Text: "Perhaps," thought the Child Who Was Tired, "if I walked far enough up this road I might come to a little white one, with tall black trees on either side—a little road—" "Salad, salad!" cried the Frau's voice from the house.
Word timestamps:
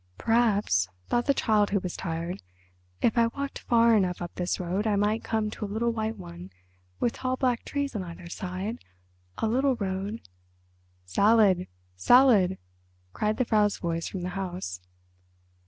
"Perhaps," 0.17 0.89
thought 1.09 1.27
the 1.27 1.33
Child 1.35 1.69
Who 1.69 1.79
Was 1.79 1.95
Tired, 1.95 2.41
"if 3.03 3.19
I 3.19 3.27
walked 3.27 3.59
far 3.59 3.95
enough 3.95 4.19
up 4.19 4.33
this 4.33 4.59
road 4.59 4.87
I 4.87 4.95
might 4.95 5.23
come 5.23 5.51
to 5.51 5.63
a 5.65 5.69
little 5.69 5.91
white 5.91 6.17
one, 6.17 6.49
with 6.99 7.13
tall 7.13 7.37
black 7.37 7.63
trees 7.63 7.95
on 7.95 8.01
either 8.01 8.27
side—a 8.27 9.47
little 9.47 9.75
road—" 9.75 10.21
"Salad, 11.05 11.67
salad!" 11.97 12.57
cried 13.13 13.37
the 13.37 13.45
Frau's 13.45 13.77
voice 13.77 14.07
from 14.07 14.23
the 14.23 14.29
house. 14.29 14.81